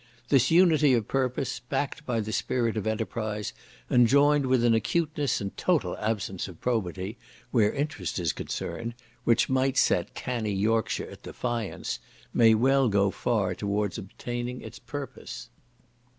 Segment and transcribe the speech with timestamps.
[0.29, 3.53] This unity of purpose, backed by the spirit of enterprise,
[3.87, 7.19] and joined with an acuteness and total absence of probity,
[7.51, 8.95] where interest is concerned,
[9.25, 11.99] which might set canny Yorkshire at defiance,
[12.33, 15.49] may well go far towards obtaining its purpose.